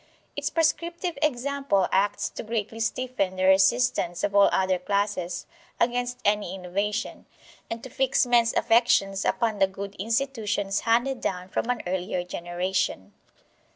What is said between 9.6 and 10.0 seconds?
good